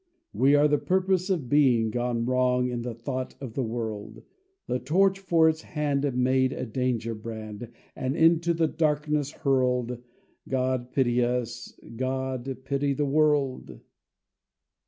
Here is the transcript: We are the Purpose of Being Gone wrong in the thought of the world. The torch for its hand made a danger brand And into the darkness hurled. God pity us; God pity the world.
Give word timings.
We 0.33 0.55
are 0.55 0.67
the 0.67 0.79
Purpose 0.79 1.29
of 1.29 1.47
Being 1.47 1.91
Gone 1.91 2.25
wrong 2.25 2.69
in 2.69 2.81
the 2.81 2.95
thought 2.95 3.35
of 3.39 3.53
the 3.53 3.61
world. 3.61 4.23
The 4.65 4.79
torch 4.79 5.19
for 5.19 5.47
its 5.47 5.61
hand 5.61 6.11
made 6.15 6.53
a 6.53 6.65
danger 6.65 7.13
brand 7.13 7.71
And 7.95 8.15
into 8.17 8.55
the 8.55 8.67
darkness 8.67 9.29
hurled. 9.29 9.99
God 10.49 10.91
pity 10.91 11.23
us; 11.23 11.79
God 11.97 12.61
pity 12.65 12.93
the 12.95 13.05
world. 13.05 13.79